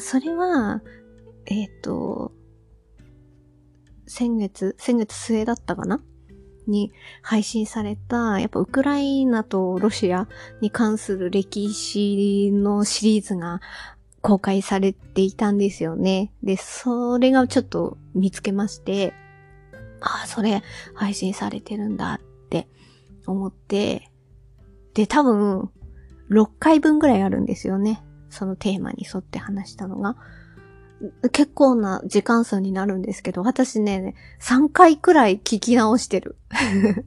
[0.00, 0.82] それは、
[1.46, 2.32] えっ、ー、と、
[4.06, 6.00] 先月、先月末だったかな？
[6.66, 10.28] に配信された、やっぱウクライナとロシア
[10.60, 13.62] に関する歴史のシリーズが
[14.22, 16.32] 公開されていたんですよね。
[16.42, 19.12] で、それがちょっと見つけまして、
[20.00, 20.62] ああ、それ
[20.94, 22.68] 配信されてるんだって
[23.26, 24.10] 思って、
[24.94, 25.70] で、多分、
[26.30, 28.02] 6回分ぐらいあるんですよね。
[28.30, 30.16] そのテーマに沿って話したのが。
[31.30, 36.36] 結構な時間数になるんですけど、私ね、3回くらい聞き直してる。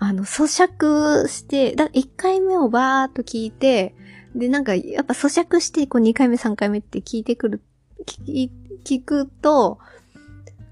[0.00, 3.94] あの、咀嚼して、だ1回目をバーっと聞いて、
[4.38, 7.62] で、なんか、やっぱ咀嚼して、こう2回目3回目って聞いてくる、
[8.06, 8.50] 聞
[8.84, 9.78] 聞くと、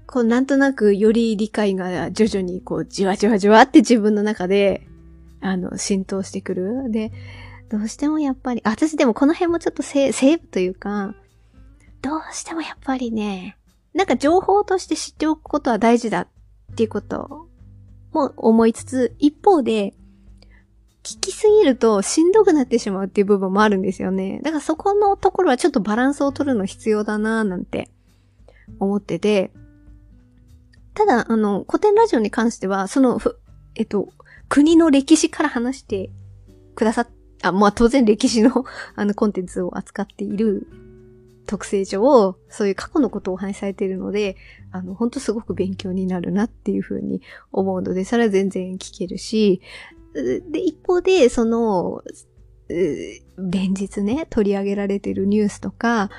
[0.05, 4.87] こうなんとなくより理解が徐々にこうじわじわじわって自分の中で、
[5.41, 6.91] あの、浸透してくる。
[6.91, 7.11] で、
[7.69, 11.13] どうしてもやっぱり、私でもこの辺もちょっとセーブというか、
[12.01, 13.57] どうしてもやっぱりね、
[13.93, 16.27] なんか情報として知っておくことは大事だっ
[16.75, 17.47] ていうこと
[18.13, 19.93] も思いつつ、一方で、
[21.07, 24.41] 聞きすぎるとしんどくなってしまうっていう部分もあるんですよね。
[24.43, 27.89] だからそこのところはちょっとバランスを取るの必要だなぁなんて
[28.79, 29.53] 思ってて、
[30.93, 33.21] ただ、あの、古典ラジオに関しては、その、
[33.75, 34.09] えっと、
[34.49, 36.09] 国の歴史から話して
[36.75, 37.07] くださっ、
[37.43, 38.65] あ、まあ当然歴史の
[38.95, 40.67] あのコンテンツを扱っている
[41.45, 44.35] 特性上、そういう過去のことをお話しされているので、
[44.71, 49.61] あの、本当すごく勉強になるなっていうふうに思うので、それは全然聞けるし、
[50.51, 52.01] で、一方で、その、
[52.69, 56.09] 連日ね、取り上げられてるニュースとか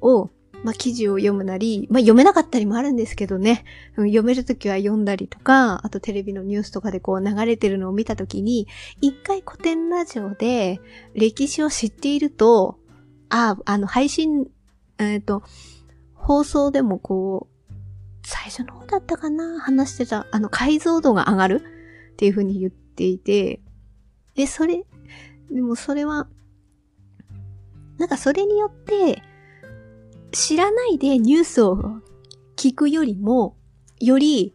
[0.00, 0.30] を、
[0.64, 3.64] まあ、記事を読むなり、まあ、読めなかったりもあるんですけどね、
[3.96, 8.66] 読めるときは読んだりとか、あとテレビのニュースとかでこう流れてるのを見たときに、
[9.00, 10.80] 一回古典ラジオで
[11.14, 12.78] 歴史を知っていると、
[13.28, 14.46] あ、あの、配信、
[14.98, 15.42] えっ、ー、と、
[16.14, 17.68] 放送でもこう、
[18.24, 21.62] 最初の方だったかな話してた、あの、解像度が上がる
[22.12, 23.60] っていう風に言ってていて、
[24.34, 24.84] で、それ、
[25.50, 26.28] でもそれは、
[27.96, 29.22] なんかそれによって、
[30.32, 32.00] 知らないでニュースを
[32.56, 33.56] 聞くよりも、
[34.00, 34.52] より、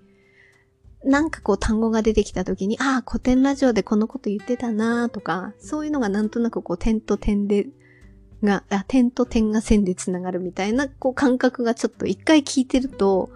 [1.06, 7.68] なんかこう単語が出てきた時に、ああ、古典ラジオでこのこと言ってたなとか、そういうのがなんとなくこう点と点で、
[8.44, 13.30] が、あ、点と点が線で繋がるみたいな、こう感覚がちょっと一回聞いてると、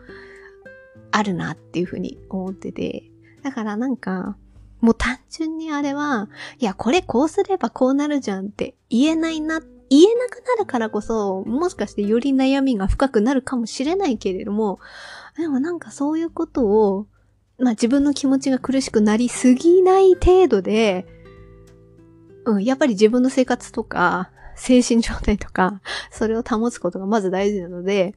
[1.12, 3.04] あるなっていうふうに思ってて。
[3.44, 4.38] だからなんか、
[4.82, 9.60] もう単純にあれは、いや、これこうすればこうなるじゃんって言えないな、
[9.90, 14.80] 言えなくなるからこそ、もしかしてより悩みが深くなるかもしれないけれども、
[15.38, 17.08] でもなんかそういうことを、
[17.60, 21.08] まあ自分の気持ちが苦しくなりすぎない程度で、
[22.46, 28.16] うん、やっぱり自分の生活とか、精神状態とか、それを保つことがまず大事なので、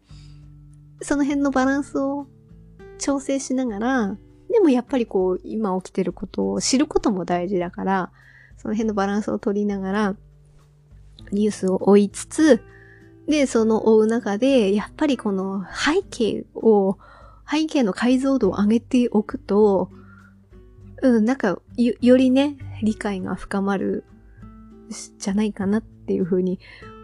[1.03, 2.27] その辺のバランスを
[2.99, 4.17] 調整しながら、
[4.61, 8.11] でもやっぱりこう、今起きてることを知ることも大事だから、
[8.59, 10.17] その辺のバランスを取りながら、
[11.33, 12.63] ニュースを追いつつ、
[13.27, 16.99] で、その追う中で、やっぱりこの背景を、
[17.51, 19.91] 背景の解像度を上げておくと、
[21.01, 24.05] うん、なんかよ、よりね、理解が深まる、
[25.19, 26.59] じゃないかなっていうふうに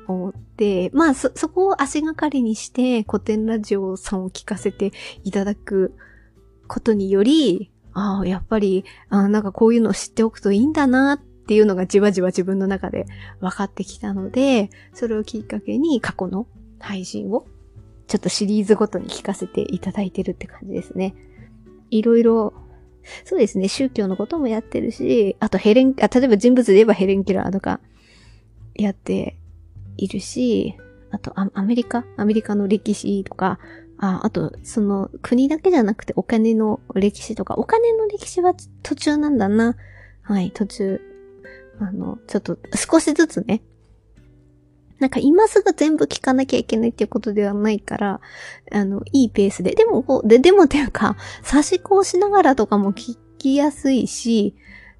[0.06, 4.92] 思って、まあ、そ、そこを足がかりにして古典ラジオさんを聞かせて
[5.24, 5.94] いただく
[6.66, 13.06] ことにより、ああ、やっぱり、あなんかこういうのを知っておくといいんだなっていうのがじわじわ自分の中で
[13.40, 16.46] 分かってきたので、それをきっかけに過去の
[16.78, 17.46] 配信を
[18.06, 21.14] ちょっとシリーズごとに聞かせていただいてるって感じですね。
[21.90, 22.52] いろいろ、
[23.24, 27.80] そうですね、宗教のこともやってるし、あとヘレン、あ例えば人物で言えばヘレンキラーとか
[28.74, 29.36] やって
[29.96, 30.76] いるし、
[31.10, 33.58] あとアメリカアメリカの歴史とか、
[33.98, 39.76] あ、あと、その、国だけじゃなくてお金の歴史とか、お金の歴史は途中なんだな。
[40.22, 41.00] はい、途中。
[41.80, 43.62] あの、ちょっと少しずつね。
[44.98, 48.20] なんか今すぐ全部聞かなきゃいけないっていうことではないから、
[48.72, 49.74] あの、いいペースで。
[49.74, 54.56] でも、こう、で、でもっていうか、差し子をしながらとかも聞きやすいし、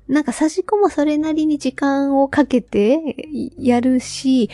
[0.08, 3.16] なんか差し子もそれなりに時間をかけて
[3.58, 4.50] やるし、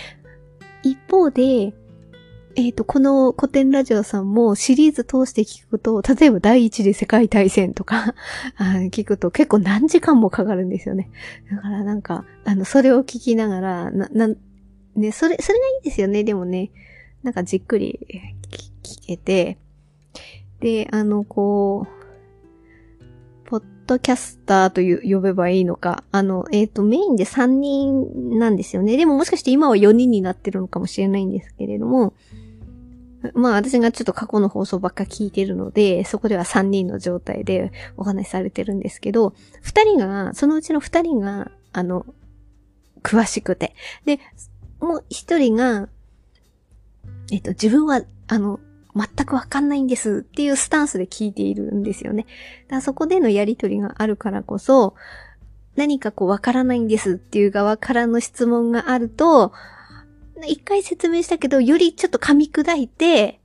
[0.83, 1.75] 一方で、
[2.55, 8.15] えっ、ー、と、この古典ラジオさんもシリーズ通して聞くと、例えば第一次世界大戦とか
[8.91, 11.11] 聞くと結構何時間もかかるんですよね。
[11.51, 14.29] だからなんか、あの、それを聞きながら、な、な、
[14.97, 16.71] ね、それ、それがいいですよね、でもね。
[17.23, 18.01] なんかじっくり
[18.83, 19.59] 聞けて、
[20.61, 22.03] で、あの、こう、
[23.49, 26.05] ポッドキャスターという呼べばいいのか。
[26.13, 28.97] あの、えっ、ー、と、メインで3人なんですよね。
[28.97, 32.13] でももしかして今は4人になってるのかもしれないんですけれども、
[33.35, 42.07] まあ私がちょっと過去の放送ばっか聞いてるので、そこでは3人の状態でお話しされてるんですけど、2人が、そのうちの2人が、あの、
[43.03, 43.75] 詳しくて。
[44.05, 44.19] で、
[44.81, 45.89] もう1人が、
[47.31, 48.61] えっと、自分は、あの、
[48.95, 52.27] 全くわかんないんですっていうスタンスで聞いているんですよね。
[52.65, 54.95] だからそこでのやりとりがあるからこそ、
[55.77, 59.53] 何かこうわからないんですっていう側からの質問があると、
[60.47, 63.41] 一回説明したけど、よりちょっと噛み砕いて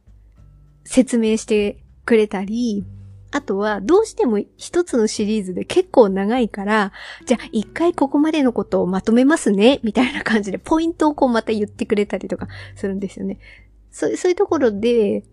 [0.83, 2.85] 説明してくれたり、
[3.31, 6.93] あとは、どうしても一つのシリーズで結構長いから、
[7.25, 13.39] じゃあ一回ここまでのことをまとめますね、みたいな感じでポイントをこうまた言ってくれたりとかするんですよね。
[13.91, 15.23] そうそういうところで、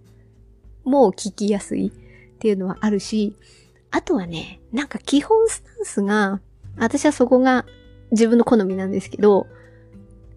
[0.84, 3.36] もう聞きやすいっていうのはあるし、
[3.90, 6.40] あとはね、なんか基本スタンスが、
[6.76, 7.64] 私はそこが
[8.10, 9.46] 自分の好みなんですけど、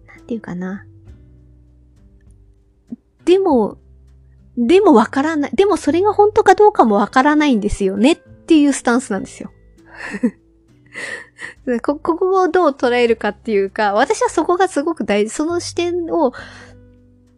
[0.06, 0.86] なんていうかな。
[3.28, 3.76] でも、
[4.56, 5.50] でもわからない。
[5.54, 9.52] でもそれが本当かどうかもわからないんですよねっていうスタンスなんですよ。
[11.84, 15.30] こ、ここをどう捉えるかっていうか、私はそこがすごく大事。
[15.30, 16.32] その視点を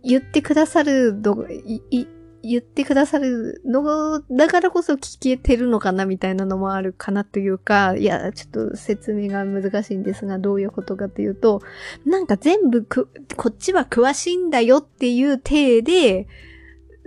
[0.05, 2.07] 言ってくださるの、い、い、
[2.43, 11.61] 言ってくださるのだからこそ聞けてるのかなみたいなのもあるかなというか、いや、ちょっと説明が難しいんですが、どういうことかというと、
[12.05, 16.29] なんか全部く、こっちは詳しいんだよっていう体で、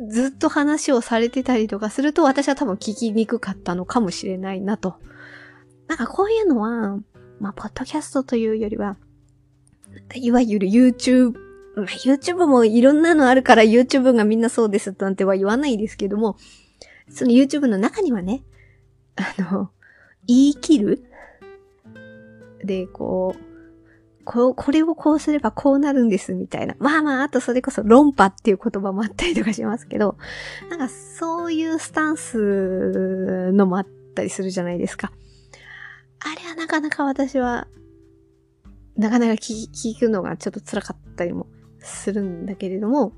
[0.07, 4.95] ずっと話をされてたりとかすると、私は多分聞きにくかったのかもしれないなと。
[5.87, 6.99] なんかこういうのは、
[7.39, 8.97] まあ、ポッドキャストというよりは、
[10.15, 11.33] いわゆる YouTube
[11.75, 16.37] まあ、YouTube もいろんなのあるから YouTube がみんなそうですなんては言わないですけども、
[17.09, 18.43] その YouTube の中にはね、
[19.15, 19.71] あの、
[20.27, 21.03] 言い切る？
[22.63, 26.75] で、こう、こう、これをこうすればこうなるんですみたいな。
[26.79, 30.17] まあまあ、あとそれこそ論破っていう言葉もあったりとかしますけど、
[30.69, 35.11] なんかそういうスタンスのもあったりするじゃないですか。
[36.19, 37.67] あれはなかなか私は、
[38.95, 41.47] なかなか聞くのがちょっと辛かったりも
[41.83, 43.13] するんだけれども、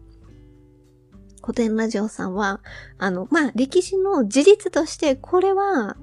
[1.42, 2.62] 古典ラジオさんは、
[2.98, 5.96] あの、まあ、歴史の事実として、これは、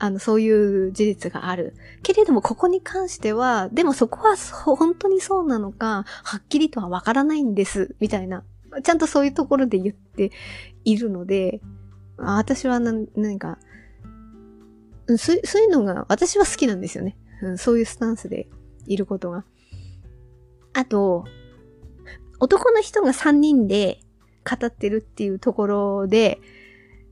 [0.00, 0.50] あの、そうい
[0.88, 1.76] う事実がある。
[2.02, 8.42] けれども、ここに関しては、でもそこは本当にそうなのか、はっきりとはわからないんです、みたいな。
[8.82, 10.32] ちゃんとそういうところで言って
[10.84, 11.60] いるので、
[12.16, 13.58] 私は、何か、
[15.06, 17.16] そうそういうのが、私は好きなんですよね。
[17.42, 18.48] うん、そういうスタンスで
[18.86, 19.44] いることが。
[20.72, 21.24] あと、
[22.42, 24.00] 男の人が3人で
[24.44, 26.40] 語ってるっていうところで、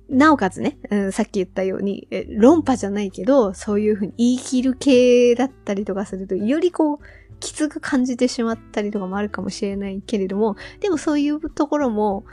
[0.09, 6.99] なおかつね、うん、さっき言ったように、論破じゃないけど、そういうふうに言い切る系だったりとかすると、よりこう、
[7.39, 12.25] きつく感じてしまったりとかもあるかもしれないけれども、でもそういうところも、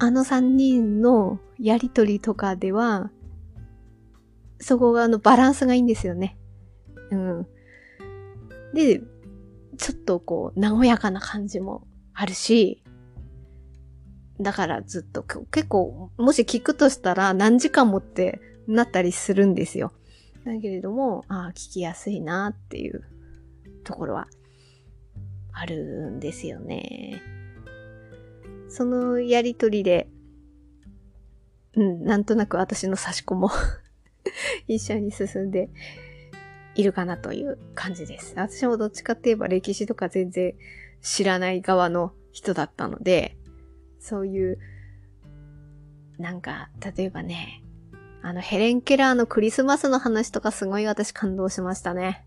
[0.00, 3.12] あの3人のやりとりとかでは、
[4.58, 6.36] そこがあのバランスがいいんですよね。
[7.12, 7.46] うん。
[8.74, 9.00] で、
[9.76, 12.82] ちょっとこう、和やかな感じもあるし、
[14.40, 19.92] だからずっと結構、もし聞くとしたら何時間もってなったりするんですよ。
[20.44, 23.04] だけれども、ああ、聞きやすいなっていう
[23.84, 24.28] ところは
[25.52, 27.22] あるんですよね。
[28.68, 30.08] そのやりとりで、
[31.76, 33.50] うん、なんとなく私の差し子も
[34.66, 35.70] 一緒に進んで
[36.74, 38.34] いるかなという感じです。
[38.36, 40.54] 私もどっちかって言えば歴史とか全然
[41.02, 43.36] 知らない側の人だったので、
[44.00, 44.58] そういう、
[46.18, 47.62] なんか、例えばね、
[48.22, 52.24] あの、ヘレン・ケラーのクリスマスの話とかすごい私感動しましたね。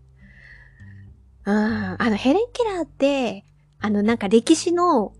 [1.44, 1.54] うん。
[1.54, 3.44] あの、ヘレン・ケラーって、
[3.80, 5.12] あの、なんか歴史の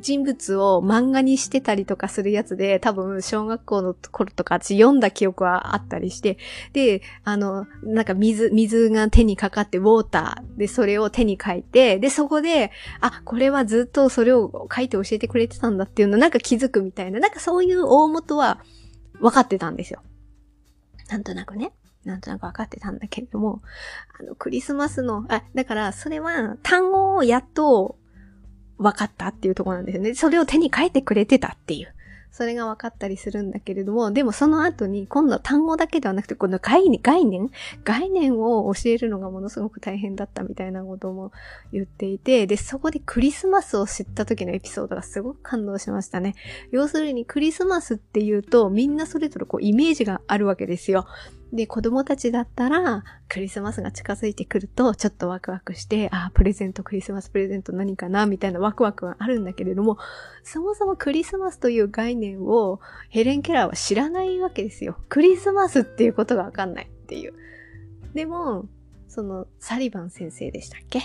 [0.00, 6.38] 人物を漫画にしてたりとかするやつで、多分小学校の頃とか私読んだ記憶はあったりして、
[6.72, 18.60] で、あの、なんか水、水が手にかかってウォーターでそれを手に書いて、で、そこで、あ、これはずっとそれを書いて教えてくれてたんだっていうのなんか気づくみたいな、なんかそういう大元は
[19.20, 20.02] 分かってたんですよ。
[21.08, 21.72] なんとなくね。
[22.04, 23.62] なんとなく分かってたんだけれども、
[24.18, 27.96] あの、クリスマスの、あ、だから、それは、単語をやっと
[28.78, 30.14] 分かったっていうとこなんですよね。
[30.14, 31.94] それを手に書いてくれてたっていう。
[32.34, 37.48] それが分かったりするんだけれども、でもその後に今度は単語だけではなくて、この概念、概念
[37.84, 41.30] 概念を教えるのがものすごく大変だったみたいなことも
[41.72, 46.34] 言っていて、で、そこでクリスマスを知った時のエピソードがすごく感動しましたね。
[46.72, 51.06] 要するにクリスマスっていうと、みんなそれぞれこうイメージがあるわけですよ。
[51.54, 59.96] で、子供たちだったら、クリスマスが近づいてくると、ちょっとワクワクして、あ、プレゼント、クリスマスプレゼント何かなみたいなワクワクはあるんだけれども、
[60.42, 64.98] そもそもクリスマスという概念をヘレン・ケラーは知らないわけですよ。
[65.08, 67.34] クリスマスっていうことがわかんないっていう。
[68.14, 68.66] でも、
[69.06, 71.02] その、サリバン先生でしたっけ？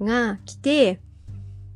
[0.00, 1.00] が来て、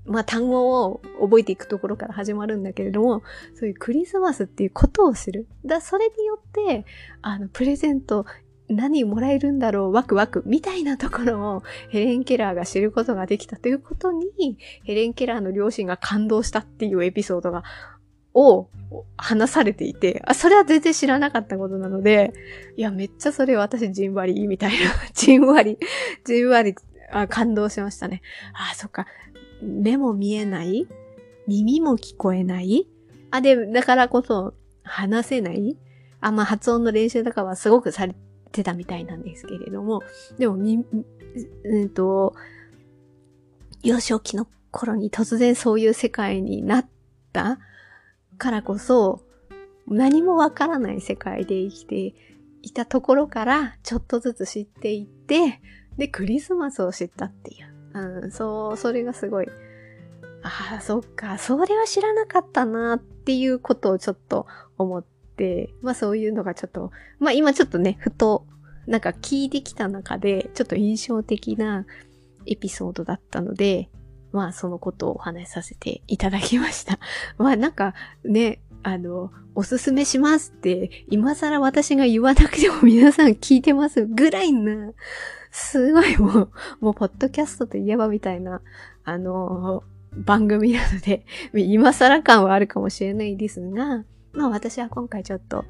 [0.05, 3.23] まあ単語を覚えていくところから始まるんだけれども、
[3.55, 5.47] そういうクリスマスっていうことを知る。
[5.65, 6.85] だそれによって、
[7.21, 8.27] あの、プレゼント
[8.69, 17.65] 何もらえるんだろう、ワクワク、みたいなところをヘレン・ケラーが知ることができたということに、ヘレン・ケラーの両親が感動したっていうエピソードが、
[18.35, 18.71] を
[19.19, 22.33] 話されていて、あ、それは全然知らなかったことなので、
[22.77, 24.77] いや、めっちゃそれ私じんわり、みたいな、
[25.13, 25.79] じんわり、
[26.25, 26.75] じんわり、
[27.11, 28.23] あ感動しましたね。
[28.55, 29.07] あ、そっか。
[29.63, 30.87] 目も見えない？
[31.47, 32.89] 耳も聞こえない？
[33.31, 35.77] あ、で、だからこそ話せない？
[36.21, 38.15] あ、まあ発音の練習とかはすごくされ
[38.51, 40.03] てたみたいなんですけれども、
[40.39, 40.85] でも、み、
[41.65, 42.35] うんと、
[43.83, 46.87] 幼少期の頃に突然そういう世界になっ
[47.33, 47.59] た
[48.39, 49.23] からこそ、
[49.89, 52.15] 何もわからない世界で生きて
[52.63, 55.61] いたところから、ちょっとずつ知っていって、
[55.97, 57.72] で、クリスマスを知ったっていう。
[57.95, 59.47] うん、そう、それがすごい、
[60.43, 65.05] ああ、そっか、それは知らなかったなっていうことをちょっと思っ
[65.37, 68.47] て、まあそういうのがちょっと、まあ今ちょっとね、ふと、
[68.87, 71.87] なんか聞いてきた中で、ちょっと印象的な
[72.47, 73.89] エピソードだったので、
[74.33, 76.99] まあそのことをお話しさせていただきました。
[77.39, 84.93] まあなんかね、あの、おすすめしますって、今更私が言わなくても皆さん聞いてますぐらいな、
[85.53, 86.51] すごいもう、
[86.81, 88.63] もうポッドキャストといえばみたいな、
[89.05, 89.85] あの、
[90.17, 91.25] 番組なので、
[91.55, 95.65] 今更感はあるかもしれないですが、まあ私は今回ちょっと、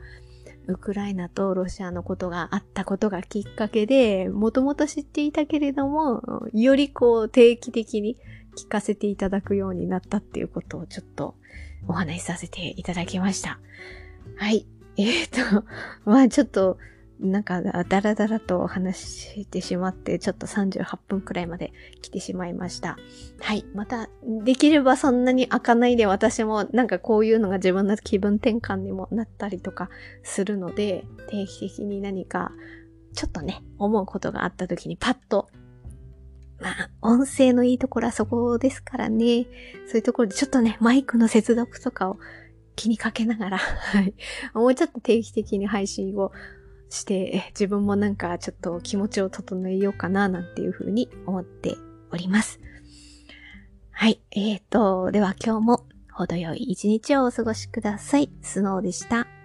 [0.69, 6.23] ウクライナとロシアのことがあったことがきっかけで、もともと知っていたけれども、
[6.53, 8.17] よりこう定期的に
[8.57, 11.35] 聞かせていただくようになったっていうことをちょっと
[11.89, 13.59] お話しさせていただきました。
[14.37, 14.65] はい。
[14.97, 15.65] えっ、ー、と、
[16.05, 16.79] まあちょっと、
[17.23, 22.97] なんか、だらだらと話してしまって、ちょっと38分くらいまで来てしまいました。
[23.41, 23.65] はい。
[23.75, 24.09] また、
[24.45, 29.89] できればそんなに開かないで私もなんかこういうのが自分の気分転換にもなったりとか
[30.23, 32.53] するので、定期的に何か、
[33.15, 35.49] ちょっとね、思うことがあった時にパッと
[36.63, 39.47] まあ、音声のいいところはそこですからね。
[39.89, 42.19] そういうところでちょっとね、マイクの接続とかを
[42.77, 44.15] 気にかけながら、はい。
[44.55, 46.31] もうちょっと定期的に配信を
[46.93, 51.77] して、自分もなんかちょっと気持ちを整えようかな、なんていうふうに思って
[52.13, 52.61] おります。
[53.91, 54.21] はい。
[54.31, 58.31] えーと、では今日も程よい一日をお過ごしください。
[58.43, 59.42] スノーでした。